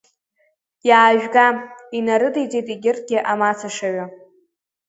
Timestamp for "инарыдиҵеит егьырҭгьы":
1.97-3.19